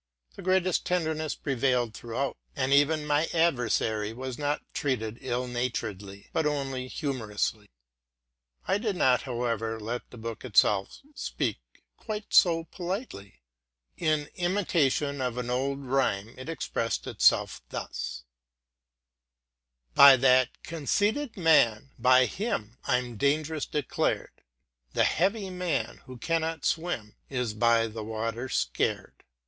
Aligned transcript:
The 0.33 0.41
greatest 0.41 0.83
tenderness 0.83 1.35
prevailed 1.35 1.93
throughout; 1.93 2.35
and 2.55 2.73
even 2.73 3.05
my 3.05 3.27
adver 3.35 3.69
sary 3.69 4.13
was 4.13 4.39
not 4.39 4.63
treated 4.73 5.19
ill 5.21 5.45
naturedly, 5.47 6.27
but 6.33 6.47
only 6.47 6.87
humorously. 6.87 7.69
I 8.67 8.79
did 8.79 8.95
not, 8.95 9.21
however, 9.21 9.79
let 9.79 10.09
the 10.09 10.17
book 10.17 10.43
itself 10.43 11.01
speak 11.13 11.59
quite 11.97 12.33
so 12.33 12.63
politely: 12.63 13.43
in 13.95 14.31
imitation 14.33 15.21
of 15.21 15.37
an 15.37 15.51
old 15.51 15.81
rhyme 15.85 16.33
it 16.35 16.49
expressed 16.49 17.05
itself 17.05 17.61
thus:— 17.69 18.23
"By 19.93 20.17
that 20.17 20.63
conceited 20.63 21.37
man— 21.37 21.91
by 22.09 22.25
him 22.25 22.79
I'm 22.85 23.17
dangerous 23.17 23.67
proclaimed; 23.67 24.29
The 24.93 25.01
wight 25.19 25.35
uncouth, 25.37 25.99
who 26.05 26.17
cannot 26.17 26.65
swim, 26.65 27.17
By 27.29 27.81
him 27.83 27.93
the 27.93 28.03
water's 28.03 28.67
blamed. 28.75 29.11